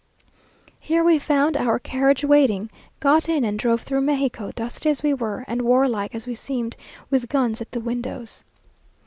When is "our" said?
1.55-1.77